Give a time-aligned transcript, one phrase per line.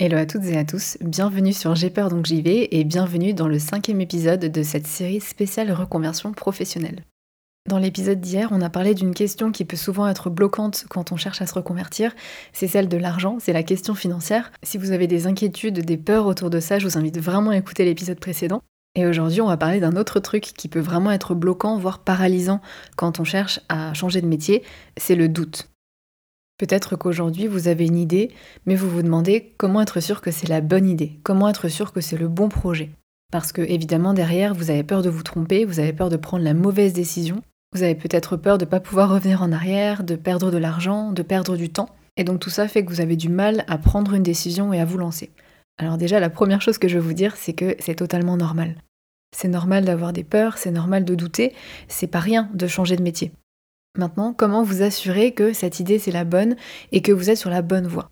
[0.00, 3.34] Hello à toutes et à tous, bienvenue sur J'ai peur donc j'y vais et bienvenue
[3.34, 7.02] dans le cinquième épisode de cette série spéciale reconversion professionnelle.
[7.68, 11.16] Dans l'épisode d'hier, on a parlé d'une question qui peut souvent être bloquante quand on
[11.16, 12.14] cherche à se reconvertir,
[12.52, 14.52] c'est celle de l'argent, c'est la question financière.
[14.62, 17.56] Si vous avez des inquiétudes, des peurs autour de ça, je vous invite vraiment à
[17.56, 18.62] écouter l'épisode précédent.
[18.94, 22.60] Et aujourd'hui, on va parler d'un autre truc qui peut vraiment être bloquant, voire paralysant
[22.94, 24.62] quand on cherche à changer de métier,
[24.96, 25.68] c'est le doute.
[26.58, 28.32] Peut-être qu'aujourd'hui vous avez une idée,
[28.66, 31.92] mais vous vous demandez comment être sûr que c'est la bonne idée, comment être sûr
[31.92, 32.90] que c'est le bon projet.
[33.30, 36.42] Parce que évidemment derrière vous avez peur de vous tromper, vous avez peur de prendre
[36.42, 40.16] la mauvaise décision, vous avez peut-être peur de ne pas pouvoir revenir en arrière, de
[40.16, 41.90] perdre de l'argent, de perdre du temps.
[42.16, 44.80] Et donc tout ça fait que vous avez du mal à prendre une décision et
[44.80, 45.30] à vous lancer.
[45.78, 48.74] Alors déjà la première chose que je veux vous dire c'est que c'est totalement normal.
[49.36, 51.52] C'est normal d'avoir des peurs, c'est normal de douter,
[51.86, 53.30] c'est pas rien de changer de métier.
[53.96, 56.56] Maintenant, comment vous assurer que cette idée c'est la bonne
[56.92, 58.10] et que vous êtes sur la bonne voie?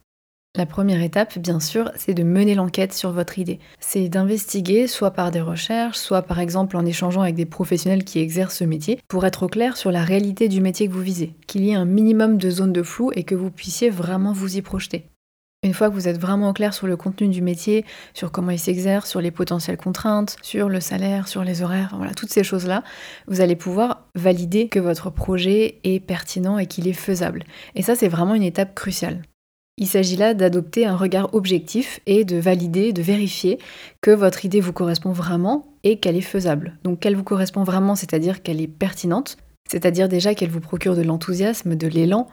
[0.57, 3.59] La première étape, bien sûr, c'est de mener l'enquête sur votre idée.
[3.79, 8.21] C'est d'investiguer, soit par des recherches, soit par exemple en échangeant avec des professionnels qui
[8.21, 11.35] exercent ce métier, pour être au clair sur la réalité du métier que vous visez,
[11.47, 14.57] qu'il y ait un minimum de zone de flou et que vous puissiez vraiment vous
[14.57, 15.11] y projeter.
[15.67, 18.59] Une fois que vous êtes vraiment clair sur le contenu du métier, sur comment il
[18.59, 22.85] s'exerce, sur les potentielles contraintes, sur le salaire, sur les horaires, voilà, toutes ces choses-là,
[23.27, 27.43] vous allez pouvoir valider que votre projet est pertinent et qu'il est faisable.
[27.75, 29.23] Et ça, c'est vraiment une étape cruciale.
[29.77, 33.59] Il s'agit là d'adopter un regard objectif et de valider, de vérifier
[34.03, 36.79] que votre idée vous correspond vraiment et qu'elle est faisable.
[36.85, 39.37] Donc qu'elle vous correspond vraiment, c'est-à-dire qu'elle est pertinente,
[39.69, 42.29] c'est-à-dire déjà qu'elle vous procure de l'enthousiasme, de l'élan,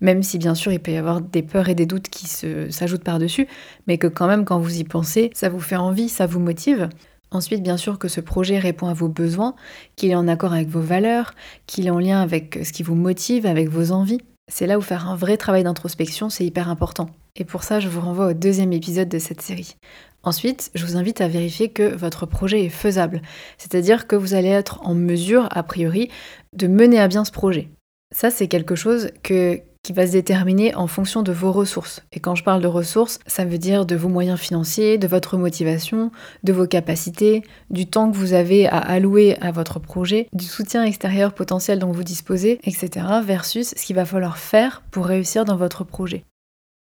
[0.00, 3.04] même si bien sûr il peut y avoir des peurs et des doutes qui s'ajoutent
[3.04, 3.48] par-dessus,
[3.86, 6.88] mais que quand même quand vous y pensez, ça vous fait envie, ça vous motive.
[7.30, 9.54] Ensuite, bien sûr que ce projet répond à vos besoins,
[9.96, 11.34] qu'il est en accord avec vos valeurs,
[11.66, 14.20] qu'il est en lien avec ce qui vous motive, avec vos envies.
[14.50, 17.10] C'est là où faire un vrai travail d'introspection, c'est hyper important.
[17.36, 19.76] Et pour ça, je vous renvoie au deuxième épisode de cette série.
[20.22, 23.20] Ensuite, je vous invite à vérifier que votre projet est faisable,
[23.58, 26.10] c'est-à-dire que vous allez être en mesure, a priori,
[26.56, 27.68] de mener à bien ce projet.
[28.10, 32.02] Ça, c'est quelque chose que, qui va se déterminer en fonction de vos ressources.
[32.12, 35.36] Et quand je parle de ressources, ça veut dire de vos moyens financiers, de votre
[35.36, 36.10] motivation,
[36.42, 40.84] de vos capacités, du temps que vous avez à allouer à votre projet, du soutien
[40.84, 43.06] extérieur potentiel dont vous disposez, etc.
[43.24, 46.24] versus ce qu'il va falloir faire pour réussir dans votre projet.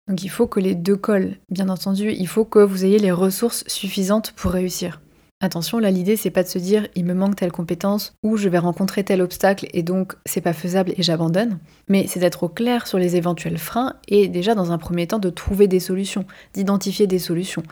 [0.09, 1.37] Donc il faut que les deux collent.
[1.51, 5.01] Bien entendu, il faut que vous ayez les ressources suffisantes pour réussir.
[5.41, 8.49] Attention, là l'idée c'est pas de se dire il me manque telle compétence ou je
[8.49, 12.49] vais rencontrer tel obstacle et donc c'est pas faisable et j'abandonne, mais c'est d'être au
[12.49, 16.25] clair sur les éventuels freins et déjà dans un premier temps de trouver des solutions,
[16.55, 17.63] d'identifier des solutions.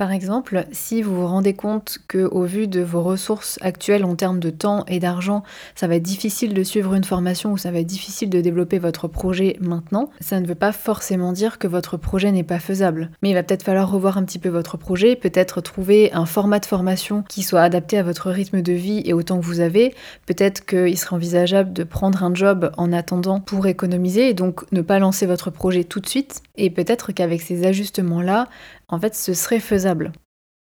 [0.00, 4.14] Par exemple, si vous vous rendez compte que au vu de vos ressources actuelles en
[4.14, 5.42] termes de temps et d'argent,
[5.74, 8.78] ça va être difficile de suivre une formation ou ça va être difficile de développer
[8.78, 13.10] votre projet maintenant, ça ne veut pas forcément dire que votre projet n'est pas faisable.
[13.20, 16.60] Mais il va peut-être falloir revoir un petit peu votre projet, peut-être trouver un format
[16.60, 19.60] de formation qui soit adapté à votre rythme de vie et au temps que vous
[19.60, 19.94] avez.
[20.24, 24.80] Peut-être qu'il serait envisageable de prendre un job en attendant pour économiser et donc ne
[24.80, 26.40] pas lancer votre projet tout de suite.
[26.56, 28.48] Et peut-être qu'avec ces ajustements-là,
[28.90, 30.12] en fait, ce serait faisable.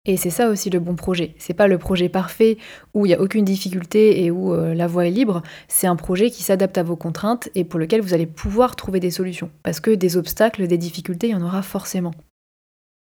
[0.08, 1.34] Et c'est ça aussi le bon projet.
[1.38, 2.58] C'est pas le projet parfait
[2.94, 5.42] où il n'y a aucune difficulté et où euh, la voie est libre.
[5.66, 9.00] C'est un projet qui s'adapte à vos contraintes et pour lequel vous allez pouvoir trouver
[9.00, 9.50] des solutions.
[9.64, 12.12] Parce que des obstacles, des difficultés, il y en aura forcément.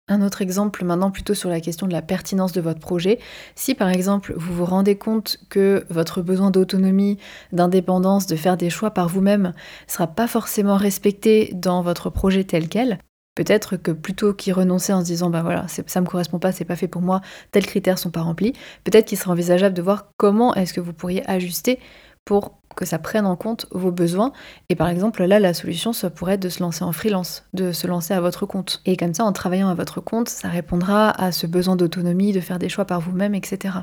[0.09, 3.21] Un autre exemple maintenant plutôt sur la question de la pertinence de votre projet.
[3.55, 7.17] Si par exemple vous vous rendez compte que votre besoin d'autonomie,
[7.53, 9.55] d'indépendance, de faire des choix par vous-même
[9.87, 12.99] ne sera pas forcément respecté dans votre projet tel quel,
[13.41, 16.67] Peut-être que plutôt qu'y renoncer en se disant bah voilà, ça me correspond pas, c'est
[16.67, 18.53] pas fait pour moi, tels critères sont pas remplis,
[18.85, 21.79] peut-être qu'il serait envisageable de voir comment est-ce que vous pourriez ajuster
[22.27, 24.35] pour que ça prenne en compte vos besoins.
[24.69, 27.73] Et par exemple, là, la solution, ça pourrait être de se lancer en freelance, de
[27.73, 28.83] se lancer à votre compte.
[28.85, 32.41] Et comme ça, en travaillant à votre compte, ça répondra à ce besoin d'autonomie, de
[32.41, 33.79] faire des choix par vous-même, etc.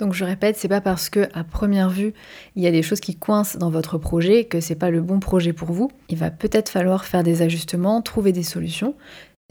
[0.00, 2.14] Donc je répète, c'est pas parce que à première vue
[2.56, 5.20] il y a des choses qui coincent dans votre projet que c'est pas le bon
[5.20, 5.90] projet pour vous.
[6.08, 8.94] Il va peut-être falloir faire des ajustements, trouver des solutions.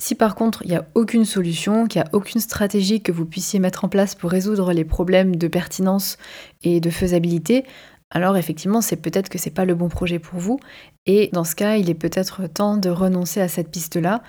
[0.02, 3.26] Si par contre il n'y a aucune solution, qu'il n'y a aucune stratégie que vous
[3.26, 6.18] puissiez mettre en place pour résoudre les problèmes de pertinence
[6.64, 7.64] et de faisabilité,
[8.10, 10.60] alors effectivement c'est peut-être que c'est pas le bon projet pour vous.
[11.06, 14.24] Et dans ce cas, il est peut-être temps de renoncer à cette piste-là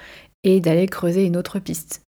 [0.45, 2.03] et d'aller creuser une autre piste.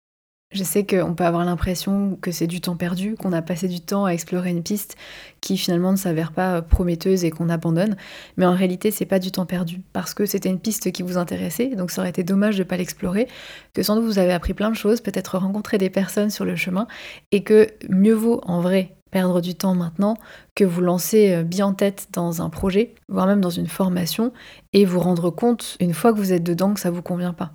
[0.51, 3.81] Je sais qu'on peut avoir l'impression que c'est du temps perdu, qu'on a passé du
[3.81, 4.95] temps à explorer une piste
[5.41, 7.95] qui finalement ne s'avère pas prometteuse et qu'on abandonne,
[8.35, 11.19] mais en réalité c'est pas du temps perdu parce que c'était une piste qui vous
[11.19, 13.27] intéressait, donc ça aurait été dommage de ne pas l'explorer,
[13.75, 16.55] que sans doute vous avez appris plein de choses, peut-être rencontré des personnes sur le
[16.55, 16.87] chemin
[17.31, 20.17] et que mieux vaut en vrai perdre du temps maintenant
[20.55, 24.33] que vous lancer euh, bien en tête dans un projet, voire même dans une formation
[24.73, 27.53] et vous rendre compte une fois que vous êtes dedans que ça vous convient pas.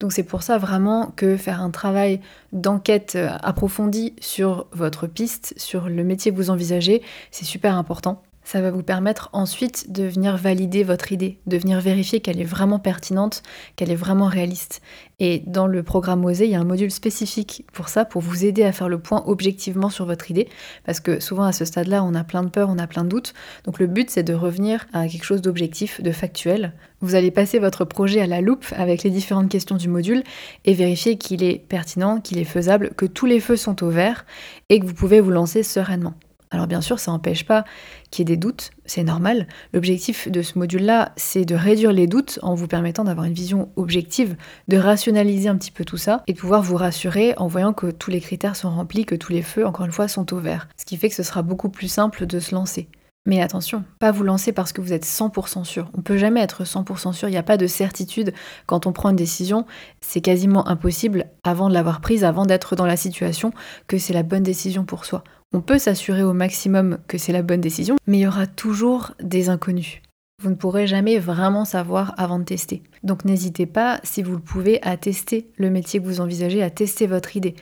[0.00, 2.20] Donc c'est pour ça vraiment que faire un travail
[2.52, 7.02] d'enquête euh, approfondi sur votre piste, sur le métier que vous envisagez,
[7.32, 11.82] c'est super important ça va vous permettre ensuite de venir valider votre idée, de venir
[11.82, 13.42] vérifier qu'elle est vraiment pertinente,
[13.76, 14.80] qu'elle est vraiment réaliste.
[15.18, 18.46] Et dans le programme OSE, il y a un module spécifique pour ça, pour vous
[18.46, 20.48] aider à faire le point objectivement sur votre idée,
[20.86, 23.10] parce que souvent à ce stade-là, on a plein de peurs, on a plein de
[23.10, 23.34] doutes.
[23.64, 26.72] Donc le but, c'est de revenir à quelque chose d'objectif, de factuel.
[27.02, 30.22] Vous allez passer votre projet à la loupe avec les différentes questions du module
[30.64, 34.24] et vérifier qu'il est pertinent, qu'il est faisable, que tous les feux sont au vert
[34.70, 36.14] et que vous pouvez vous lancer sereinement.
[36.50, 37.64] Alors bien sûr, ça n'empêche pas
[38.10, 39.46] qu'il y ait des doutes, c'est normal.
[39.72, 43.70] L'objectif de ce module-là, c'est de réduire les doutes en vous permettant d'avoir une vision
[43.76, 44.36] objective,
[44.68, 47.90] de rationaliser un petit peu tout ça et de pouvoir vous rassurer en voyant que
[47.90, 50.68] tous les critères sont remplis, que tous les feux, encore une fois, sont au vert.
[50.78, 52.88] Ce qui fait que ce sera beaucoup plus simple de se lancer.
[53.26, 55.90] Mais attention, pas vous lancer parce que vous êtes 100% sûr.
[55.92, 58.32] On peut jamais être 100% sûr, il n'y a pas de certitude
[58.64, 59.66] quand on prend une décision.
[60.00, 63.52] C'est quasiment impossible avant de l'avoir prise, avant d'être dans la situation,
[63.86, 65.24] que c'est la bonne décision pour soi.
[65.54, 69.12] On peut s'assurer au maximum que c'est la bonne décision, mais il y aura toujours
[69.22, 70.02] des inconnus.
[70.42, 72.82] Vous ne pourrez jamais vraiment savoir avant de tester.
[73.02, 76.70] Donc n'hésitez pas, si vous le pouvez, à tester le métier que vous envisagez, à
[76.70, 77.54] tester votre idée.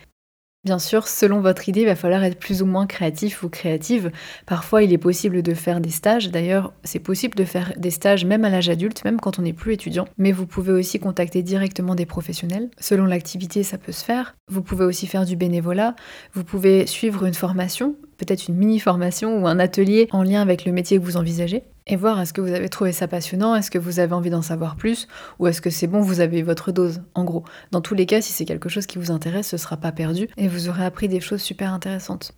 [0.67, 4.11] Bien sûr, selon votre idée, il va falloir être plus ou moins créatif ou créative.
[4.47, 6.33] Parfois, il est possible de faire des stages.
[6.33, 9.53] D'ailleurs, c'est possible de faire des stages même à l'âge adulte, même quand on n'est
[9.53, 10.09] plus étudiant.
[10.19, 12.69] Mais vous pouvez aussi contacter directement des professionnels.
[12.81, 14.35] Selon l'activité, ça peut se faire.
[14.51, 15.95] Vous pouvez aussi faire du bénévolat.
[16.35, 20.73] Vous pouvez suivre une formation, peut-être une mini-formation ou un atelier en lien avec le
[20.73, 23.79] métier que vous envisagez et voir est-ce que vous avez trouvé ça passionnant, est-ce que
[23.79, 25.06] vous avez envie d'en savoir plus,
[25.38, 27.44] ou est-ce que c'est bon, vous avez votre dose, en gros.
[27.71, 30.29] Dans tous les cas, si c'est quelque chose qui vous intéresse, ce sera pas perdu,
[30.37, 32.33] et vous aurez appris des choses super intéressantes.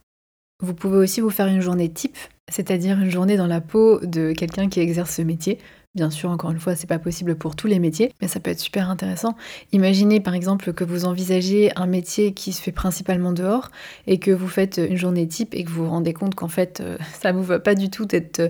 [0.60, 2.18] Vous pouvez aussi vous faire une journée type,
[2.50, 5.58] c'est-à-dire une journée dans la peau de quelqu'un qui exerce ce métier.
[5.94, 8.50] Bien sûr, encore une fois, c'est pas possible pour tous les métiers, mais ça peut
[8.50, 9.34] être super intéressant.
[9.72, 13.70] Imaginez par exemple que vous envisagez un métier qui se fait principalement dehors
[14.06, 16.80] et que vous faites une journée type et que vous vous rendez compte qu'en fait
[16.80, 18.42] euh, ça vous va pas du tout d'être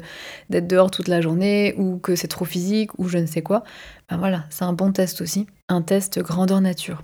[0.50, 3.62] dehors toute la journée ou que c'est trop physique ou je ne sais quoi.
[4.10, 7.02] Ben voilà, c'est un bon test aussi, un test grandeur nature.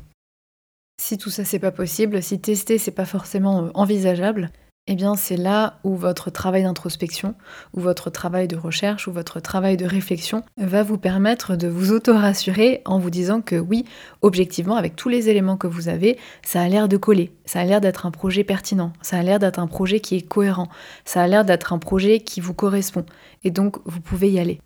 [1.00, 4.50] Si tout ça c'est pas possible, si tester c'est pas forcément euh, envisageable,
[4.86, 7.34] eh bien c'est là où votre travail d'introspection,
[7.72, 11.92] ou votre travail de recherche, ou votre travail de réflexion va vous permettre de vous
[11.92, 13.84] auto-rassurer en vous disant que oui,
[14.22, 17.64] objectivement, avec tous les éléments que vous avez, ça a l'air de coller, ça a
[17.64, 20.68] l'air d'être un projet pertinent, ça a l'air d'être un projet qui est cohérent,
[21.04, 23.06] ça a l'air d'être un projet qui vous correspond,
[23.42, 24.60] et donc vous pouvez y aller.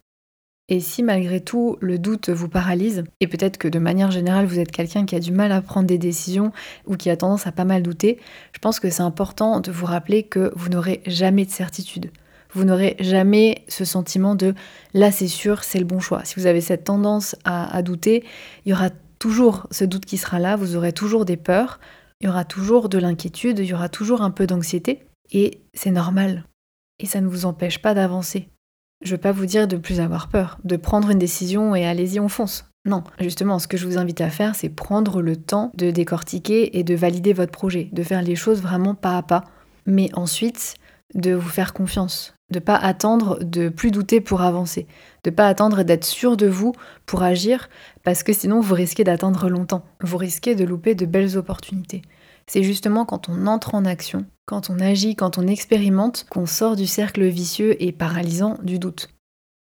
[0.68, 4.58] Et si malgré tout le doute vous paralyse, et peut-être que de manière générale vous
[4.58, 6.52] êtes quelqu'un qui a du mal à prendre des décisions
[6.86, 8.18] ou qui a tendance à pas mal douter,
[8.52, 12.10] je pense que c'est important de vous rappeler que vous n'aurez jamais de certitude.
[12.52, 14.54] Vous n'aurez jamais ce sentiment de
[14.92, 16.24] là c'est sûr, c'est le bon choix.
[16.24, 18.24] Si vous avez cette tendance à, à douter,
[18.66, 21.80] il y aura toujours ce doute qui sera là, vous aurez toujours des peurs,
[22.20, 25.90] il y aura toujours de l'inquiétude, il y aura toujours un peu d'anxiété, et c'est
[25.90, 26.44] normal.
[26.98, 28.48] Et ça ne vous empêche pas d'avancer.
[29.00, 31.86] Je ne veux pas vous dire de plus avoir peur, de prendre une décision et
[31.86, 32.64] allez-y, on fonce.
[32.84, 36.78] Non, justement, ce que je vous invite à faire, c'est prendre le temps de décortiquer
[36.78, 39.44] et de valider votre projet, de faire les choses vraiment pas à pas,
[39.86, 40.74] mais ensuite
[41.14, 44.86] de vous faire confiance, de pas attendre de plus douter pour avancer,
[45.24, 46.72] de pas attendre d'être sûr de vous
[47.06, 47.68] pour agir,
[48.04, 52.02] parce que sinon vous risquez d'attendre longtemps, vous risquez de louper de belles opportunités.
[52.48, 56.76] C'est justement quand on entre en action, quand on agit, quand on expérimente, qu'on sort
[56.76, 59.10] du cercle vicieux et paralysant du doute.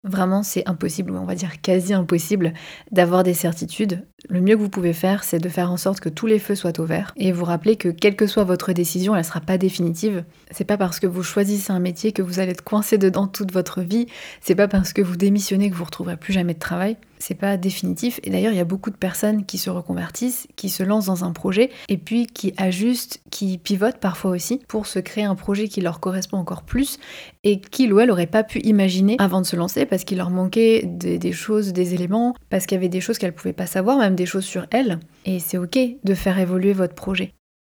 [0.04, 2.52] Vraiment, c'est impossible, on va dire quasi impossible,
[2.90, 4.06] d'avoir des certitudes.
[4.28, 6.54] Le mieux que vous pouvez faire, c'est de faire en sorte que tous les feux
[6.54, 9.58] soient ouverts et vous rappeler que quelle que soit votre décision, elle ne sera pas
[9.58, 10.24] définitive.
[10.50, 13.52] C'est pas parce que vous choisissez un métier que vous allez être coincé dedans toute
[13.52, 14.06] votre vie.
[14.40, 17.34] C'est pas parce que vous démissionnez que vous ne retrouverez plus jamais de travail c'est
[17.34, 18.20] pas définitif.
[18.22, 21.24] Et d'ailleurs, il y a beaucoup de personnes qui se reconvertissent, qui se lancent dans
[21.24, 25.68] un projet et puis qui ajustent, qui pivotent parfois aussi pour se créer un projet
[25.68, 26.98] qui leur correspond encore plus
[27.42, 30.30] et qu'ils ou elles n'auraient pas pu imaginer avant de se lancer parce qu'il leur
[30.30, 33.98] manquait des, choses, des éléments, parce qu'il y avait des choses qu'elles pouvaient pas savoir,
[33.98, 34.98] même des choses sur elles.
[35.24, 37.32] Et c'est ok de faire évoluer votre projet.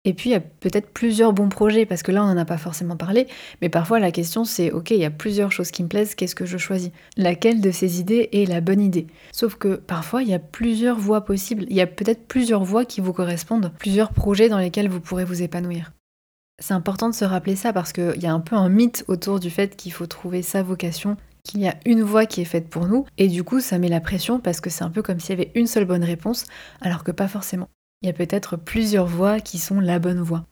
[0.05, 2.45] Et puis, il y a peut-être plusieurs bons projets, parce que là, on n'en a
[2.45, 3.27] pas forcément parlé,
[3.61, 6.35] mais parfois la question c'est, ok, il y a plusieurs choses qui me plaisent, qu'est-ce
[6.35, 6.91] que je choisis?
[7.17, 9.07] Laquelle de ces idées est la bonne idée?
[9.33, 12.85] Sauf que parfois, il y a plusieurs voies possibles, il y a peut-être plusieurs voies
[12.85, 15.91] qui vous correspondent, plusieurs projets dans lesquels vous pourrez vous épanouir.
[16.59, 19.41] C'est important de se rappeler ça, parce qu'il y a un peu un mythe autour
[19.41, 21.17] du fait qu'il faut trouver sa vocation,
[21.47, 23.89] qu'il y a une voie qui est faite pour nous, et du coup, ça met
[23.89, 26.45] la pression, parce que c'est un peu comme s'il y avait une seule bonne réponse,
[26.81, 27.69] alors que pas forcément.
[28.01, 30.45] Il y a peut-être plusieurs voies qui sont la bonne voie.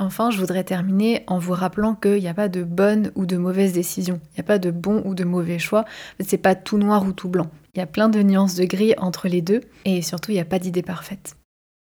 [0.00, 3.36] Enfin, je voudrais terminer en vous rappelant qu'il n'y a pas de bonne ou de
[3.36, 4.20] mauvaise décision.
[4.26, 5.84] Il n'y a pas de bon ou de mauvais choix.
[6.20, 7.50] C'est pas tout noir ou tout blanc.
[7.74, 10.40] Il y a plein de nuances de gris entre les deux et surtout, il n'y
[10.40, 11.37] a pas d'idée parfaite.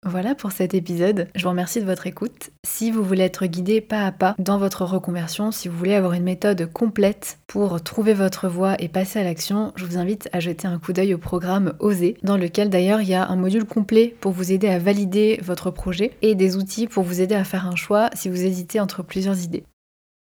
[0.05, 1.29] Voilà pour cet épisode.
[1.37, 2.51] Je vous remercie de votre écoute.
[2.67, 6.15] Si vous voulez être guidé pas à pas dans votre reconversion, si vous voulez avoir
[6.15, 10.41] une méthode complète pour trouver votre voie et passer à l'action, je vous invite à
[10.41, 13.65] jeter un coup d'œil au programme Oser, dans lequel d'ailleurs il y a un module
[13.65, 17.45] complet pour vous aider à valider votre projet et des outils pour vous aider à
[17.45, 19.63] faire un choix si vous hésitez entre plusieurs idées.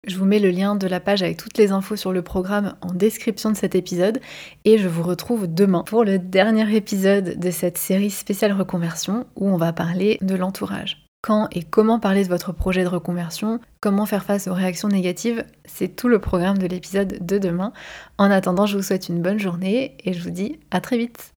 [0.07, 2.75] Je vous mets le lien de la page avec toutes les infos sur le programme
[2.79, 4.21] en description de cet épisode
[4.63, 9.49] et je vous retrouve demain pour le dernier épisode de cette série spéciale reconversion où
[9.49, 11.05] on va parler de l'entourage.
[11.21, 15.43] Quand et comment parler de votre projet de reconversion, comment faire face aux réactions négatives,
[15.65, 17.73] c'est tout le programme de l'épisode de demain.
[18.17, 21.33] En attendant, je vous souhaite une bonne journée et je vous dis à très vite.